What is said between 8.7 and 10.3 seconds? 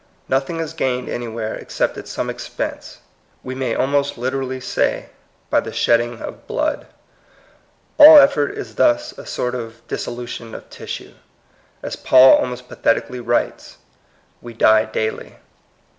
thus a sort of disso